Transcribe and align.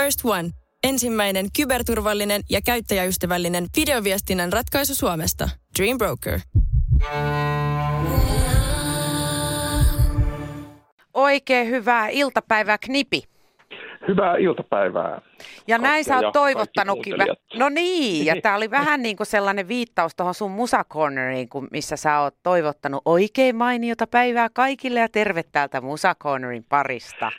First 0.00 0.24
One. 0.24 0.50
Ensimmäinen 0.84 1.46
kyberturvallinen 1.56 2.42
ja 2.50 2.60
käyttäjäystävällinen 2.62 3.66
videoviestinnän 3.76 4.52
ratkaisu 4.52 4.94
Suomesta. 4.94 5.48
Dream 5.78 5.98
Broker. 5.98 6.40
Oikein 11.14 11.66
hyvää 11.66 12.08
iltapäivää, 12.08 12.78
Knipi. 12.78 13.29
Hyvää 14.08 14.36
iltapäivää. 14.36 15.20
Ja 15.66 15.78
näin 15.78 16.04
sä 16.04 16.18
oot 16.18 16.32
toivottanutkin. 16.32 17.14
no 17.54 17.68
niin, 17.68 18.26
ja 18.26 18.40
tää 18.42 18.56
oli 18.56 18.70
vähän 18.70 19.02
niin 19.02 19.16
kuin 19.16 19.26
sellainen 19.26 19.68
viittaus 19.68 20.16
tuohon 20.16 20.34
sun 20.34 20.50
musacorneriin, 20.50 21.48
kun 21.48 21.68
missä 21.70 21.96
sä 21.96 22.20
oot 22.20 22.34
toivottanut 22.42 23.02
oikein 23.04 23.56
mainiota 23.56 24.06
päivää 24.06 24.48
kaikille 24.52 25.00
ja 25.00 25.08
terve 25.08 25.42
täältä 25.52 25.80
musacornerin 25.80 26.64
parista. 26.68 27.32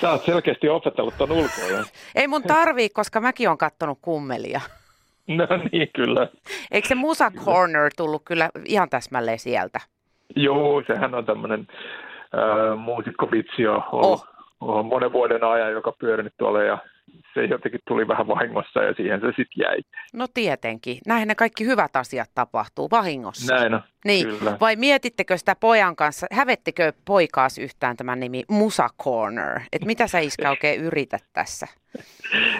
Sä 0.00 0.10
oot 0.10 0.24
selkeästi 0.24 0.68
opetellut 0.68 1.14
ton 1.18 1.32
ulkoa. 1.32 1.84
Ei 2.14 2.28
mun 2.28 2.42
tarvii, 2.42 2.88
koska 2.88 3.20
mäkin 3.20 3.48
on 3.50 3.58
kattonut 3.58 3.98
kummelia. 4.02 4.60
No 5.28 5.46
niin, 5.72 5.88
kyllä. 5.94 6.28
Eikö 6.70 6.88
se 6.88 6.94
Musa 6.94 7.30
Corner 7.44 7.90
tullut 7.96 8.22
kyllä 8.24 8.50
ihan 8.64 8.88
täsmälleen 8.88 9.38
sieltä? 9.38 9.80
Joo, 10.36 10.82
sehän 10.86 11.14
on 11.14 11.26
tämmöinen 11.26 11.66
äh, 11.70 12.78
muusikkovitsi 12.78 13.62
jo 13.62 13.82
ollut 13.92 14.20
oh. 14.20 14.37
Monen 14.60 15.12
vuoden 15.12 15.44
ajan, 15.44 15.72
joka 15.72 15.92
pyörinyt 15.92 16.34
tuolla 16.38 16.62
ja 16.62 16.78
se 17.34 17.44
jotenkin 17.44 17.80
tuli 17.88 18.08
vähän 18.08 18.28
vahingossa 18.28 18.82
ja 18.82 18.94
siihen 18.94 19.20
se 19.20 19.26
sitten 19.26 19.62
jäi. 19.64 19.78
No 20.12 20.26
tietenkin. 20.34 20.98
Näin 21.06 21.28
ne 21.28 21.34
kaikki 21.34 21.64
hyvät 21.66 21.96
asiat 21.96 22.30
tapahtuu 22.34 22.88
vahingossa. 22.90 23.54
Näin 23.54 23.74
on, 23.74 23.80
Niin. 24.04 24.26
kyllä. 24.38 24.56
Vai 24.60 24.76
mietittekö 24.76 25.36
sitä 25.38 25.56
pojan 25.60 25.96
kanssa, 25.96 26.26
hävettekö 26.32 26.92
poikaas 27.04 27.58
yhtään 27.58 27.96
tämän 27.96 28.20
nimi 28.20 28.42
Musa 28.50 28.88
Corner? 29.02 29.60
Et 29.72 29.84
mitä 29.84 30.06
sä 30.06 30.18
iskä 30.18 30.50
oikein 30.50 30.80
yrität 30.88 31.24
tässä? 31.32 31.66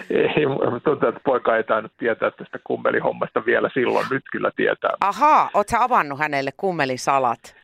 Ei, 0.09 0.45
tuntuu, 0.83 1.09
että 1.09 1.21
poika 1.25 1.57
ei 1.57 1.63
tainnut 1.63 1.91
tietää 1.97 2.31
tästä 2.31 2.59
kummelihommasta 2.63 3.45
vielä 3.45 3.69
silloin, 3.73 4.05
nyt 4.11 4.23
kyllä 4.31 4.51
tietää. 4.55 4.91
Ahaa, 5.01 5.49
oot 5.53 5.67
sä 5.67 5.83
avannut 5.83 6.19
hänelle 6.19 6.51
kummelisalat? 6.57 7.55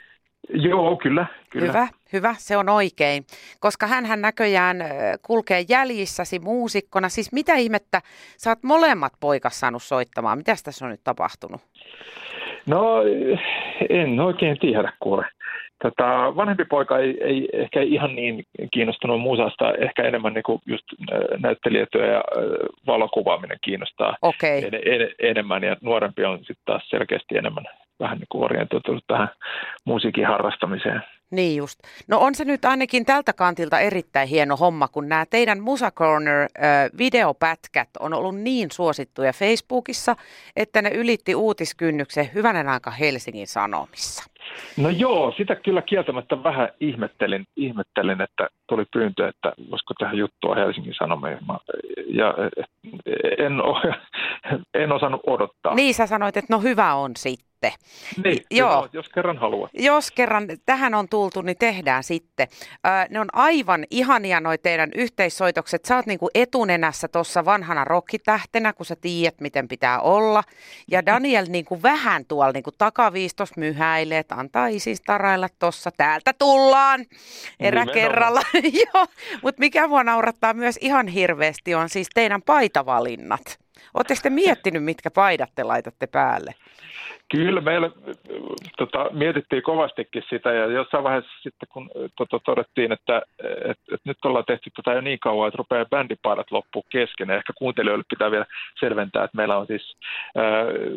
Joo, 0.50 0.98
kyllä. 0.98 1.26
kyllä. 1.50 1.68
Hyvä, 1.68 1.88
hyvä, 2.14 2.36
se 2.38 2.58
on 2.58 2.70
oikein. 2.70 3.24
Koska 3.60 3.88
hän 3.88 4.22
näköjään 4.22 4.78
kulkee 5.22 5.64
jäljissäsi 5.70 6.40
muusikkona. 6.40 7.10
Siis 7.10 7.32
mitä 7.32 7.56
ihmettä, 7.56 8.02
sä 8.38 8.50
oot 8.50 8.64
molemmat 8.64 9.14
poikas 9.20 9.60
saanut 9.60 9.84
soittamaan. 9.84 10.38
Mitäs 10.38 10.64
tässä 10.64 10.86
on 10.86 10.92
nyt 10.92 11.04
tapahtunut? 11.04 11.62
No 12.68 13.02
en 13.90 14.20
oikein 14.20 14.60
tiedä 14.60 14.94
kuule. 15.00 15.26
Tota, 15.84 16.36
vanhempi 16.36 16.66
poika 16.66 17.00
ei, 17.00 17.18
ei 17.24 17.50
ehkä 17.54 17.82
ihan 17.82 18.16
niin 18.16 18.44
kiinnostunut 18.72 19.22
musasta, 19.22 19.74
ehkä 19.74 20.04
enemmän 20.04 20.34
niin 20.34 20.44
kuin 20.44 20.62
just 20.66 20.86
näyttelijätyö 21.40 22.06
ja 22.14 22.24
valokuvaaminen 22.88 23.58
kiinnostaa 23.62 24.18
Okei. 24.22 24.66
en, 24.66 24.74
en, 24.74 25.10
enemmän 25.20 25.64
ja 25.64 25.78
nuorempi 25.82 26.26
on 26.26 26.38
sitten 26.38 26.66
taas 26.66 26.90
selkeästi 26.90 27.38
enemmän 27.38 27.64
vähän 28.00 28.18
niin 28.18 28.28
kuin 28.30 28.44
orientoitunut 28.44 29.04
tähän 29.08 29.30
musiikin 29.86 30.28
harrastamiseen. 30.28 31.02
Niin 31.32 31.58
just. 31.58 31.80
No 32.08 32.20
on 32.20 32.36
se 32.36 32.46
nyt 32.46 32.66
ainakin 32.66 33.06
tältä 33.06 33.34
kantilta 33.34 33.80
erittäin 33.80 34.28
hieno 34.28 34.58
homma, 34.58 34.88
kun 34.88 35.10
nämä 35.10 35.26
teidän 35.30 35.60
Musa 35.60 35.92
Corner 35.92 36.42
ö, 36.42 36.48
videopätkät 36.98 37.90
on 38.00 38.14
ollut 38.14 38.36
niin 38.36 38.72
suosittuja 38.72 39.34
Facebookissa, 39.34 40.16
että 40.56 40.82
ne 40.82 40.90
ylitti 40.90 41.36
uutiskynnyksen 41.36 42.30
hyvänen 42.34 42.70
aika 42.70 42.92
Helsingin 42.92 43.48
Sanomissa. 43.48 44.24
No 44.78 44.90
joo, 44.90 45.34
sitä 45.38 45.56
kyllä 45.56 45.82
kieltämättä 45.82 46.44
vähän 46.44 46.70
ihmettelin, 46.80 47.46
ihmettelin 47.56 48.22
että 48.22 48.48
tuli 48.68 48.86
pyyntö, 48.94 49.28
että 49.28 49.54
voisiko 49.72 49.94
tähän 50.00 50.18
juttua 50.18 50.56
Helsingin 50.56 50.94
Sanomiin. 50.94 51.38
Ja 52.08 52.34
eh, 52.58 53.46
en, 53.46 53.62
o- 53.62 53.82
en 54.84 54.92
osannut 54.92 55.22
odottaa. 55.28 55.76
Niin 55.76 55.94
sä 55.94 56.08
sanoit, 56.08 56.38
että 56.38 56.54
no 56.54 56.62
hyvä 56.62 56.94
on 56.94 57.12
sitten. 57.18 57.45
Niin, 58.24 58.44
Joo. 58.52 58.90
jos 58.94 59.10
kerran 59.10 59.38
haluat. 59.38 59.72
Jos 59.74 60.12
kerran 60.12 60.48
tähän 60.66 60.94
on 60.94 61.10
tultu, 61.10 61.42
niin 61.42 61.58
tehdään 61.58 62.04
sitten. 62.04 62.48
Ö, 62.74 62.90
ne 63.10 63.20
on 63.20 63.28
aivan 63.34 63.86
ihania 63.90 64.40
noi 64.40 64.58
teidän 64.58 64.92
yhteissoitokset. 64.96 65.86
Sä 65.86 65.96
oot 65.96 66.06
niinku 66.06 66.30
etunenässä 66.36 67.08
tuossa 67.08 67.46
vanhana 67.46 67.84
rokkitähtenä, 67.84 68.74
kun 68.74 68.86
sä 68.86 68.96
tiedät, 68.96 69.42
miten 69.42 69.68
pitää 69.68 70.00
olla. 70.00 70.44
Ja 70.92 71.06
Daniel 71.16 71.46
niinku 71.50 71.84
vähän 71.84 72.26
tuolla 72.26 72.52
niinku 72.52 72.72
takaviistos 72.72 73.58
myhäilee, 73.58 74.20
että 74.20 74.36
antaa 74.36 74.68
isis 74.68 75.02
tarailla 75.02 75.48
tossa. 75.60 75.92
Täältä 75.92 76.34
tullaan 76.34 77.06
erä 77.60 77.86
kerralla. 77.94 78.42
Joo, 78.94 79.06
mutta 79.42 79.60
mikä 79.60 79.88
mua 79.88 80.04
naurattaa 80.04 80.54
myös 80.54 80.78
ihan 80.82 81.08
hirveästi 81.08 81.76
on 81.76 81.90
siis 81.90 82.08
teidän 82.14 82.42
paitavalinnat. 82.42 83.65
Oletteko 83.94 84.20
te 84.24 84.30
miettinyt, 84.30 84.84
mitkä 84.84 85.12
paidat 85.12 85.50
te 85.56 85.64
laitatte 85.64 86.08
päälle? 86.08 86.56
Kyllä 87.32 87.62
meillä 87.62 87.88
äh, 87.88 88.16
tota, 88.78 89.10
mietittiin 89.14 89.64
kovastikin 89.64 90.24
sitä 90.30 90.52
ja 90.52 90.66
jossain 90.66 91.04
vaiheessa 91.04 91.32
sitten 91.44 91.70
kun 91.72 91.90
äh, 91.96 92.12
tota, 92.18 92.40
todettiin, 92.46 92.92
että 92.92 93.22
et, 93.70 93.80
et 93.94 94.02
nyt 94.04 94.18
ollaan 94.26 94.46
tehty 94.46 94.70
tätä 94.76 94.94
jo 94.94 95.02
niin 95.02 95.20
kauan, 95.20 95.48
että 95.48 95.58
rupeaa 95.58 95.86
bändipaidat 95.86 96.52
loppuu 96.52 96.86
kesken. 96.90 97.30
Ja 97.30 97.36
ehkä 97.36 97.54
kuuntelijoille 97.58 98.04
pitää 98.10 98.32
vielä 98.32 98.46
selventää, 98.80 99.24
että 99.24 99.38
meillä 99.38 99.58
on 99.58 99.68
siis 99.68 99.98
äh, 100.38 100.44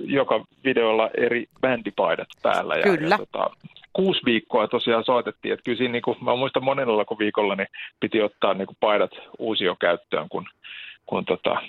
joka 0.05 0.45
videolla 0.65 1.11
eri 1.17 1.47
bändipaidat 1.61 2.29
päällä. 2.43 2.75
Ja, 2.75 2.83
Kyllä. 2.83 3.15
Ja, 3.15 3.19
tota, 3.19 3.51
kuusi 3.93 4.21
viikkoa 4.25 4.69
tosiaan 4.69 5.05
soitettiin, 5.05 5.53
että 5.53 5.65
kyllä 5.65 5.79
siinä, 5.79 5.93
niin 5.93 6.03
kuin, 6.03 6.17
mä 6.21 6.37
muistan 6.37 6.65
monella 6.65 7.05
viikolla, 7.19 7.55
niin 7.55 7.69
piti 8.01 8.23
ottaa 8.23 8.55
niin 8.55 8.67
kuin 8.67 8.77
paidat 8.81 9.11
uusio 9.39 9.77
käyttöön, 9.81 10.29
kun, 10.29 10.47
kun 11.07 11.25
tota, 11.25 11.63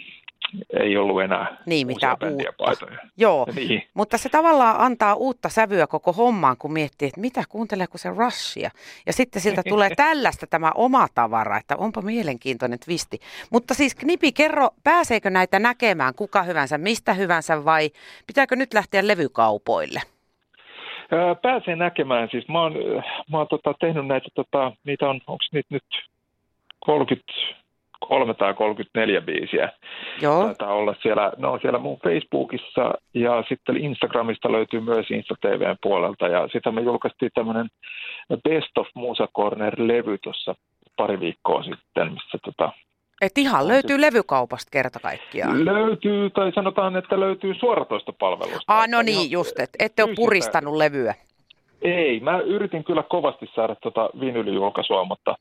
ei 0.79 0.97
ollut 0.97 1.21
enää 1.21 1.57
niin, 1.65 1.87
mitä 1.87 2.09
uutta. 2.09 2.53
paitoja. 2.57 2.97
Joo, 3.17 3.47
niin. 3.55 3.83
mutta 3.93 4.17
se 4.17 4.29
tavallaan 4.29 4.75
antaa 4.79 5.15
uutta 5.15 5.49
sävyä 5.49 5.87
koko 5.87 6.13
hommaan, 6.13 6.57
kun 6.57 6.73
miettii, 6.73 7.07
että 7.07 7.21
mitä 7.21 7.43
kuunteleeko 7.49 7.97
se 7.97 8.09
Rushia. 8.09 8.69
Ja 9.05 9.13
sitten 9.13 9.41
siltä 9.41 9.61
tulee 9.69 9.89
tällaista 9.95 10.47
tämä 10.47 10.71
oma 10.75 11.07
tavara, 11.15 11.57
että 11.57 11.75
onpa 11.77 12.01
mielenkiintoinen 12.01 12.79
twisti. 12.85 13.19
Mutta 13.51 13.73
siis 13.73 13.95
Knipi, 13.95 14.31
kerro, 14.31 14.69
pääseekö 14.83 15.29
näitä 15.29 15.59
näkemään 15.59 16.13
kuka 16.15 16.43
hyvänsä, 16.43 16.77
mistä 16.77 17.13
hyvänsä 17.13 17.65
vai 17.65 17.89
pitääkö 18.27 18.55
nyt 18.55 18.73
lähteä 18.73 19.07
levykaupoille? 19.07 20.01
Pääsee 21.41 21.75
näkemään, 21.75 22.27
siis 22.31 22.47
mä 22.47 22.61
oon, 22.61 22.73
mä 23.31 23.38
oon 23.38 23.47
tota, 23.47 23.73
tehnyt 23.79 24.07
näitä, 24.07 24.27
tota, 24.35 24.71
niitä 24.83 25.09
on, 25.09 25.21
onko 25.27 25.43
niitä 25.53 25.67
nyt 25.69 25.83
30 26.79 27.33
334 27.99 29.21
biisiä. 29.21 29.71
Joo. 30.21 30.43
Taitaa 30.43 30.73
olla 30.73 30.95
siellä, 31.01 31.31
no 31.37 31.59
siellä 31.61 31.79
mun 31.79 31.99
Facebookissa 32.03 32.93
ja 33.13 33.43
sitten 33.49 33.77
Instagramista 33.77 34.51
löytyy 34.51 34.79
myös 34.79 35.11
InstaTVn 35.11 35.75
puolelta. 35.83 36.27
Ja 36.27 36.47
sitä 36.53 36.71
me 36.71 36.81
julkaistiin 36.81 37.31
tämmöinen 37.33 37.67
Best 38.43 38.77
of 38.77 38.88
Musa 38.95 39.27
Corner-levy 39.38 40.17
tuossa 40.23 40.55
pari 40.97 41.19
viikkoa 41.19 41.63
sitten, 41.63 42.13
missä 42.13 42.38
tota, 42.45 42.71
et 43.21 43.38
ihan 43.38 43.67
löytyy 43.67 44.01
levykaupasta 44.01 44.69
kerta 44.71 44.99
kaikkiaan. 44.99 45.65
Löytyy, 45.65 46.29
tai 46.29 46.51
sanotaan, 46.51 46.95
että 46.95 47.19
löytyy 47.19 47.53
suoratoistopalvelusta. 47.53 48.63
Ah, 48.67 48.88
no 48.88 49.01
niin, 49.01 49.31
just, 49.31 49.59
et, 49.59 49.69
ette 49.79 50.03
ole 50.03 50.15
puristanut 50.15 50.75
levyä. 50.75 51.13
Ei, 51.81 52.19
mä 52.19 52.40
yritin 52.40 52.84
kyllä 52.84 53.03
kovasti 53.03 53.50
saada 53.56 53.75
tota 53.75 54.09
vinylijulkaisua, 54.19 55.06
mutta 55.06 55.35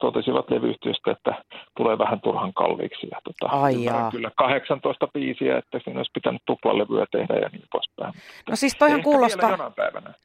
totesivat 0.00 0.50
levyyhtiöstä, 0.50 1.10
että 1.10 1.44
tulee 1.76 1.98
vähän 1.98 2.20
turhan 2.20 2.54
kalliiksi. 2.54 3.08
Ja, 3.10 3.18
tota, 3.24 3.56
Ai 3.56 3.84
jaa. 3.84 4.10
kyllä 4.10 4.30
18 4.36 5.08
biisiä, 5.14 5.58
että 5.58 5.80
siinä 5.84 5.98
olisi 5.98 6.10
pitänyt 6.14 6.42
tuplalevyä 6.46 7.06
tehdä 7.10 7.34
ja 7.34 7.48
niin 7.52 7.64
poispäin. 7.72 8.14
No 8.50 8.56
siis 8.56 8.76
toihan 8.78 9.02
kuulostaa, 9.02 9.72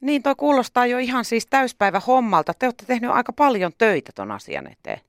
niin 0.02 0.24
toi 0.24 0.36
kuulostaa 0.38 0.86
jo 0.86 0.98
ihan 0.98 1.26
siis 1.26 1.48
täyspäivä 1.48 2.02
hommalta. 2.08 2.54
Te 2.60 2.66
olette 2.66 2.86
tehnyt 2.86 3.12
aika 3.12 3.34
paljon 3.34 3.72
töitä 3.78 4.12
ton 4.16 4.32
asian 4.32 4.68
eteen. 4.72 5.00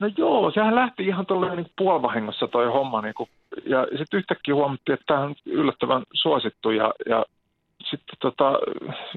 No 0.00 0.10
joo, 0.16 0.50
sehän 0.50 0.74
lähti 0.74 1.06
ihan 1.06 1.26
tuolla 1.26 1.54
niin 1.54 1.70
puolivahingossa 1.78 2.48
toi 2.48 2.66
homma. 2.66 3.02
Niin 3.02 3.14
kuin, 3.14 3.28
ja 3.66 3.86
sitten 3.98 4.18
yhtäkkiä 4.18 4.54
huomattiin, 4.54 4.94
että 4.94 5.04
tämä 5.06 5.20
on 5.20 5.34
yllättävän 5.46 6.02
suosittu 6.12 6.70
ja, 6.70 6.92
ja 7.08 7.24
sitten 7.84 8.16
tota, 8.20 8.58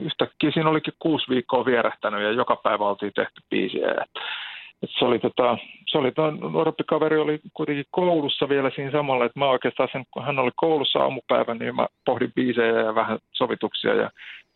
yhtäkkiä 0.02 0.52
siinä 0.52 0.70
olikin 0.70 0.94
kuusi 1.00 1.30
viikkoa 1.30 1.66
vierähtänyt 1.66 2.22
ja 2.22 2.32
joka 2.32 2.56
päivä 2.56 2.86
oltiin 2.86 3.12
tehty 3.16 3.42
biisiä. 3.50 3.88
Ja, 3.88 4.06
et 4.84 4.90
se 5.00 5.06
oli, 5.06 5.20
tota, 5.20 5.58
se 5.88 5.98
oli 5.98 6.12
toi 6.12 6.32
nuorempi 6.32 6.84
kaveri 6.84 7.18
oli 7.18 7.40
kuitenkin 7.54 7.86
koulussa 7.92 8.50
vielä 8.50 8.72
siinä 8.76 8.92
samalla, 8.92 9.26
että 9.26 9.40
mä 9.40 9.50
oikeastaan 9.50 9.90
sen, 9.92 10.06
kun 10.12 10.26
hän 10.26 10.40
oli 10.40 10.52
koulussa 10.56 11.00
aamupäivän, 11.00 11.58
niin 11.58 11.76
mä 11.76 11.88
pohdin 12.06 12.34
biisejä 12.34 12.80
ja 12.80 12.96
vähän 12.96 13.20
sovituksia 13.32 13.94
ja 13.94 14.10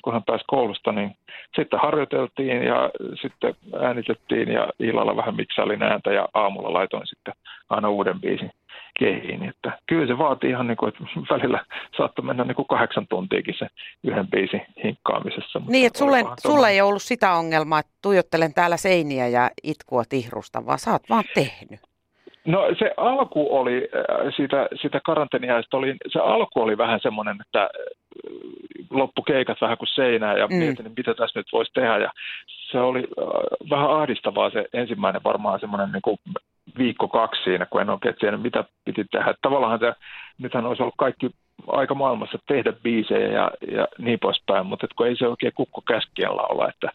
kun 0.04 0.14
hän 0.14 0.24
pääsi 0.24 0.44
koulusta, 0.48 0.92
niin 0.92 1.16
sitten 1.56 1.80
harjoiteltiin 1.80 2.64
ja 2.64 2.90
sitten 3.22 3.56
äänitettiin 3.80 4.50
ja 4.50 4.70
illalla 4.80 5.16
vähän 5.16 5.36
miksailin 5.36 5.84
ääntä 5.84 6.14
ja 6.14 6.28
aamulla 6.34 6.74
laitoin 6.74 7.08
sitten 7.08 7.34
aina 7.70 7.90
uuden 7.90 8.22
biisin 8.22 8.52
kehiin. 9.00 9.50
Että 9.50 9.80
kyllä 9.88 10.08
se 10.08 10.18
vaatii 10.18 10.50
ihan 10.50 10.68
niin 10.68 10.78
kuin, 10.78 10.90
että 10.90 11.04
välillä 11.34 11.66
saattoi 11.98 12.26
mennä 12.26 12.44
niin 12.44 12.56
kuin 12.56 12.68
kahdeksan 12.68 13.08
tuntiakin 13.08 13.56
se 13.60 13.68
yhden 14.04 14.28
biisin 14.28 14.62
hinkkaamisessa. 14.84 15.60
mutta 15.60 15.72
Niin, 15.72 15.88
että 15.88 16.00
sulle, 16.00 16.24
sulle 16.42 16.70
ei 16.70 16.82
ollut 16.82 17.04
sitä 17.04 17.34
ongelmaa, 17.34 17.80
että 17.80 17.92
tuijottelen 18.02 18.54
täällä 18.54 18.78
seiniä 18.78 19.28
ja 19.28 19.50
itkua 19.64 20.04
tihrusta, 20.10 20.66
vaan 20.66 20.80
sä 20.80 20.92
oot 20.92 21.10
vaan 21.10 21.24
tehnyt. 21.34 21.93
No 22.48 22.68
se 22.80 22.92
alku 22.98 23.58
oli, 23.58 23.90
äh, 23.96 24.34
siitä, 24.36 24.68
siitä 24.82 25.00
karanteeniajasta 25.06 25.78
oli, 25.78 25.96
se 26.08 26.20
alku 26.20 26.62
oli 26.62 26.78
vähän 26.78 27.00
semmoinen, 27.04 27.38
että 27.42 27.62
äh, 27.62 27.70
loppukeikat 28.90 29.62
vähän 29.62 29.78
kuin 29.78 29.90
seinää 29.96 30.38
ja 30.38 30.48
mm. 30.48 30.56
mietin, 30.56 30.92
mitä 30.98 31.14
tässä 31.14 31.40
nyt 31.40 31.48
voisi 31.54 31.72
tehdä. 31.74 31.98
Ja 31.98 32.12
se 32.72 32.80
oli 32.80 33.00
äh, 33.00 33.70
vähän 33.70 33.92
ahdistavaa 33.92 34.50
se 34.50 34.66
ensimmäinen 34.74 35.22
varmaan 35.24 35.60
semmoinen 35.60 35.92
niin 35.92 36.02
kuin 36.02 36.18
viikko 36.78 37.08
kaksi 37.08 37.44
siinä, 37.44 37.66
kun 37.66 37.82
en 37.82 37.90
oikein 37.90 38.16
tiedä, 38.20 38.38
mitä 38.38 38.64
piti 38.86 39.06
tehdä. 39.12 39.34
Tavallaan 39.42 39.80
se, 39.80 39.94
nythän 40.38 40.66
olisi 40.66 40.84
ollut 40.84 40.96
kaikki 40.98 41.30
aika 41.68 41.96
maailmassa 41.96 42.38
tehdä 42.48 42.74
biisejä 42.84 43.28
ja, 43.28 43.52
ja 43.72 43.88
niin 43.98 44.20
poispäin, 44.20 44.66
mutta 44.66 44.88
kun 44.96 45.08
ei 45.08 45.16
se 45.16 45.28
oikein 45.28 45.54
kukko 45.56 45.82
käskiellä 45.88 46.42
olla, 46.42 46.70
että 46.70 46.92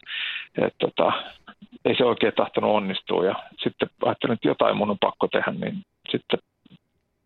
et, 0.57 0.73
tota, 0.77 1.11
ei 1.85 1.95
se 1.95 2.05
oikein 2.05 2.33
tahtonut 2.35 2.75
onnistua. 2.75 3.25
Ja 3.25 3.35
sitten 3.63 3.89
ajattelin, 4.05 4.33
että 4.33 4.47
jotain 4.47 4.77
mun 4.77 4.89
on 4.89 4.99
pakko 4.99 5.27
tehdä, 5.27 5.51
niin 5.51 5.83
sitten 6.09 6.39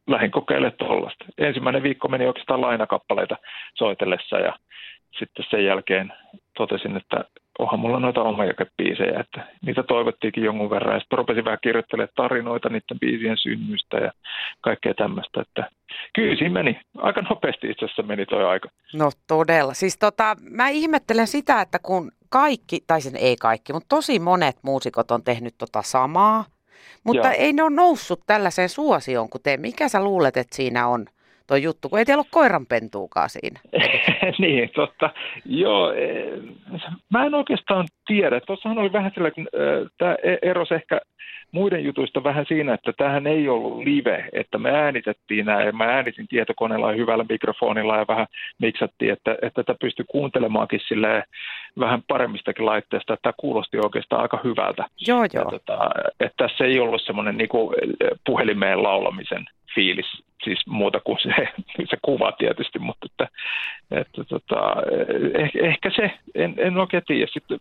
lähdin 0.08 0.32
kokeilemaan 0.32 0.78
tuollaista. 0.78 1.26
Ensimmäinen 1.38 1.84
viikko 1.84 2.08
meni 2.08 2.28
oikeastaan 2.28 2.62
lainakappaleita 2.62 3.38
soitellessa 3.76 4.40
ja 4.40 4.60
sitten 5.20 5.46
sen 5.50 5.66
jälkeen 5.66 6.14
totesin, 6.58 6.98
että 6.98 7.26
onhan 7.60 7.80
mulla 7.80 8.00
noita 8.00 8.22
omia 8.22 8.54
biisejä, 8.78 9.20
että 9.20 9.48
niitä 9.66 9.84
toivottiinkin 9.84 10.44
jonkun 10.44 10.70
verran. 10.70 10.94
Ja 10.94 11.00
sitten 11.00 11.18
rupesin 11.18 11.46
vähän 11.46 11.60
kirjoittelemaan 11.64 12.14
tarinoita 12.16 12.70
niiden 12.70 13.00
biisien 13.00 13.38
synnystä 13.38 13.98
ja 13.98 14.12
kaikkea 14.62 14.94
tämmöistä, 14.94 15.42
että 15.42 15.70
kyllä 16.16 16.36
siinä 16.36 16.54
meni. 16.54 16.80
Aika 16.98 17.22
nopeasti 17.22 17.70
itse 17.70 17.86
asiassa 17.86 18.04
meni 18.04 18.26
toi 18.26 18.46
aika. 18.46 18.70
No 18.94 19.12
todella. 19.28 19.74
Siis 19.74 19.98
tota, 19.98 20.36
mä 20.50 20.70
ihmettelen 20.70 21.28
sitä, 21.28 21.62
että 21.62 21.80
kun 21.80 22.12
kaikki, 22.30 22.84
tai 22.88 23.02
sen 23.02 23.16
ei 23.16 23.36
kaikki, 23.36 23.74
mutta 23.74 23.96
tosi 23.96 24.20
monet 24.20 24.58
muusikot 24.62 25.12
on 25.12 25.24
tehnyt 25.24 25.56
tota 25.58 25.82
samaa, 25.82 26.46
mutta 27.04 27.28
Joo. 27.28 27.36
ei 27.38 27.54
ne 27.54 27.64
ole 27.64 27.76
noussut 27.76 28.22
tällaiseen 28.28 28.70
suosioon 28.70 29.30
kuin 29.30 29.42
te. 29.42 29.58
Mikä 29.58 29.90
sä 29.90 30.04
luulet, 30.04 30.38
että 30.38 30.56
siinä 30.56 30.88
on? 30.88 31.06
Tuo 31.54 31.58
juttu, 31.58 31.90
kun 31.90 32.00
ei 32.00 32.06
teillä 32.06 32.22
ole 32.22 32.28
koiranpentuukaan 32.32 33.30
siinä. 33.30 33.60
niin, 34.40 34.70
totta. 34.76 35.10
Joo, 35.46 35.92
e, 35.92 36.08
mä 37.10 37.26
en 37.26 37.36
oikeastaan 37.36 37.88
tiedä. 38.06 38.40
Tuossahan 38.40 38.78
oli 38.78 38.94
vähän 38.94 39.12
sillä, 39.14 39.32
kun 39.32 39.48
tämä 39.98 40.16
e, 40.24 40.38
eros 40.42 40.72
ehkä 40.72 41.02
muiden 41.52 41.84
jutuista 41.84 42.24
vähän 42.24 42.46
siinä, 42.48 42.74
että 42.74 42.94
tähän 42.98 43.28
ei 43.28 43.50
ollut 43.50 43.84
live, 43.84 44.30
että 44.34 44.58
me 44.58 44.72
äänitettiin 44.72 45.46
nämä, 45.46 45.64
ja 45.64 45.72
mä 45.72 45.84
äänitin 45.84 46.28
tietokoneella 46.28 46.92
ja 46.92 46.98
hyvällä 46.98 47.26
mikrofonilla 47.30 47.98
ja 47.98 48.06
vähän 48.08 48.28
miksattiin, 48.60 49.14
että, 49.14 49.32
että 49.42 49.64
tätä 49.64 49.76
pystyi 49.82 50.06
kuuntelemaankin 50.08 50.80
sille 50.88 51.24
vähän 51.80 52.04
paremmistakin 52.08 52.66
laitteesta, 52.66 53.14
että 53.14 53.22
tämä 53.22 53.34
kuulosti 53.38 53.78
oikeastaan 53.78 54.22
aika 54.22 54.40
hyvältä. 54.44 54.86
Joo, 55.08 55.26
joo. 55.34 55.44
Ja, 55.44 55.46
tota, 55.46 55.90
että 56.20 56.48
tässä 56.48 56.66
ei 56.66 56.80
ollut 56.80 57.02
semmoinen 57.02 57.38
niin 57.38 57.50
puhelimeen 58.26 58.84
laulamisen 58.84 59.46
fiilis, 59.76 60.24
siis 60.44 60.68
muuta 60.68 61.00
kuin 61.00 61.18
se, 61.24 61.48
se 61.90 61.98
kuva 62.02 62.32
tietysti, 62.32 62.80
mutta 62.80 63.08
että, 63.12 63.28
että 63.92 64.24
tota, 64.24 64.76
ehkä, 65.34 65.60
ehkä 65.62 65.92
se, 65.96 66.12
en, 66.36 66.54
en 66.58 66.78
oikein 66.78 67.04
tiedä. 67.08 67.28
Sitten 67.34 67.60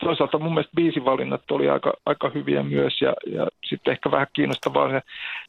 toisaalta 0.00 0.38
mun 0.38 0.54
mielestä 0.54 0.76
biisivalinnat 0.76 1.50
oli 1.50 1.68
aika, 1.68 1.92
aika 2.06 2.30
hyviä 2.34 2.62
myös 2.62 3.00
ja, 3.00 3.14
ja 3.26 3.46
sitten 3.64 3.92
ehkä 3.92 4.10
vähän 4.10 4.26
kiinnostavaa 4.32 4.90
se 4.90 5.02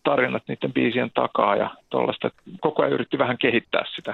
tarinat 0.03 0.43
niiden 0.47 0.73
biisien 0.73 1.11
takaa 1.13 1.55
ja 1.55 1.69
tuollaista. 1.89 2.31
Koko 2.59 2.81
ajan 2.81 2.93
yritti 2.93 3.17
vähän 3.17 3.37
kehittää 3.37 3.83
sitä, 3.95 4.13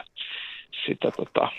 sitä 0.85 1.11
tota, 1.11 1.49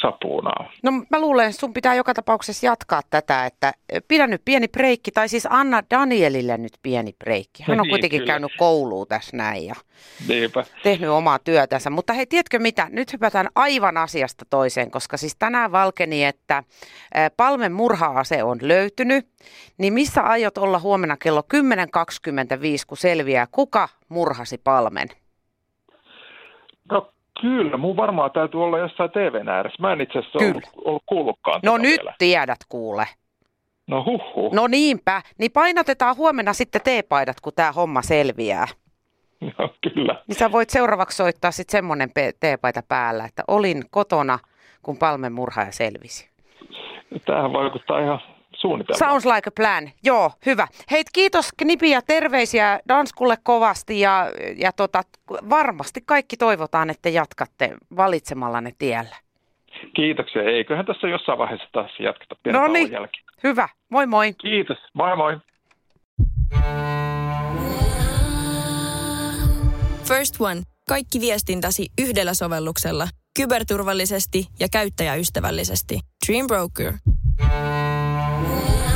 sapuunaa. 0.00 0.72
No 0.82 0.90
mä 0.92 1.20
luulen, 1.20 1.48
että 1.48 1.60
sun 1.60 1.72
pitää 1.74 1.94
joka 1.94 2.14
tapauksessa 2.14 2.66
jatkaa 2.66 3.00
tätä, 3.10 3.46
että 3.46 3.72
pidä 4.08 4.26
nyt 4.26 4.42
pieni 4.44 4.68
breikki, 4.68 5.10
tai 5.10 5.28
siis 5.28 5.46
anna 5.50 5.82
Danielille 5.90 6.58
nyt 6.58 6.72
pieni 6.82 7.12
breikki. 7.18 7.62
Hän 7.62 7.80
on 7.80 7.82
niin, 7.82 7.90
kuitenkin 7.90 8.20
kyllä. 8.20 8.32
käynyt 8.32 8.52
kouluun 8.58 9.06
tässä 9.08 9.36
näin 9.36 9.66
ja 9.66 9.74
Niinpä. 10.28 10.64
tehnyt 10.82 11.10
omaa 11.10 11.38
työtänsä. 11.38 11.90
Mutta 11.90 12.12
hei, 12.12 12.26
tiedätkö 12.26 12.58
mitä? 12.58 12.88
Nyt 12.90 13.12
hypätään 13.12 13.48
aivan 13.54 13.96
asiasta 13.96 14.44
toiseen, 14.50 14.90
koska 14.90 15.16
siis 15.16 15.36
tänään 15.38 15.72
valkeni, 15.72 16.24
että 16.24 16.62
Palmen 17.36 17.72
murha-ase 17.72 18.42
on 18.42 18.58
löytynyt. 18.62 19.28
Niin 19.78 19.92
missä 19.92 20.22
aiot 20.22 20.58
olla 20.58 20.78
huomenna 20.78 21.16
kello 21.16 21.42
10.25, 21.54 21.58
kun 22.86 22.96
selviää, 22.98 23.46
kuka 23.50 23.88
murhasi 24.08 24.58
Palmen? 24.58 25.08
No 26.90 27.10
Kyllä, 27.40 27.76
mun 27.76 27.96
varmaan 27.96 28.30
täytyy 28.30 28.64
olla 28.64 28.78
jossain 28.78 29.10
TVn 29.10 29.48
ääressä. 29.48 29.82
Mä 29.82 29.92
en 29.92 30.00
itse 30.00 30.18
asiassa 30.18 30.38
ollut, 30.38 30.64
ollut 30.84 31.02
kuullutkaan 31.06 31.60
No 31.64 31.76
nyt 31.78 32.00
vielä. 32.00 32.14
tiedät 32.18 32.58
kuule. 32.68 33.06
No 33.86 34.04
huhhuh. 34.04 34.52
No 34.54 34.66
niinpä. 34.66 35.22
Niin 35.38 35.52
painotetaan 35.52 36.16
huomenna 36.16 36.52
sitten 36.52 36.80
teepaidat, 36.84 37.40
kun 37.40 37.52
tämä 37.56 37.72
homma 37.72 38.02
selviää. 38.02 38.66
No 39.58 39.68
kyllä. 39.80 40.22
Niin 40.28 40.36
sä 40.36 40.52
voit 40.52 40.70
seuraavaksi 40.70 41.16
soittaa 41.16 41.50
sitten 41.50 41.72
semmoinen 41.72 42.10
teepaita 42.40 42.82
päällä, 42.88 43.24
että 43.24 43.42
olin 43.48 43.82
kotona, 43.90 44.38
kun 44.82 44.96
Palmen 44.98 45.32
murhaaja 45.32 45.72
selvisi. 45.72 46.30
Tämähän 47.26 47.52
vaikuttaa 47.52 48.00
ihan 48.00 48.20
suunnitelma. 48.64 48.98
Sounds 48.98 49.26
like 49.26 49.48
a 49.48 49.52
plan. 49.56 49.90
Joo, 50.04 50.30
hyvä. 50.46 50.66
Hei, 50.90 51.02
kiitos 51.12 51.48
Knipi 51.56 51.90
ja 51.90 52.02
terveisiä 52.02 52.80
Danskulle 52.88 53.36
kovasti 53.42 54.00
ja, 54.00 54.26
ja 54.56 54.72
tota, 54.72 55.02
varmasti 55.50 56.00
kaikki 56.06 56.36
toivotaan, 56.36 56.90
että 56.90 57.08
jatkatte 57.08 57.76
valitsemallanne 57.96 58.72
tiellä. 58.78 59.16
Kiitoksia. 59.96 60.42
Eiköhän 60.42 60.86
tässä 60.86 61.08
jossain 61.08 61.38
vaiheessa 61.38 61.68
taas 61.72 61.90
jatketa 61.98 62.34
pienen 62.42 62.62
no 62.62 62.68
niin, 62.68 62.92
jälkeen. 62.92 63.24
hyvä. 63.44 63.68
Moi 63.88 64.06
moi. 64.06 64.32
Kiitos. 64.32 64.78
Moi 64.94 65.16
moi. 65.16 65.38
First 70.08 70.40
One. 70.40 70.60
Kaikki 70.88 71.20
viestintäsi 71.20 71.86
yhdellä 72.02 72.34
sovelluksella. 72.34 73.08
Kyberturvallisesti 73.36 74.46
ja 74.60 74.66
käyttäjäystävällisesti. 74.72 76.00
Dream 76.26 76.46
Broker. 76.46 76.92
Yeah. 78.44 78.93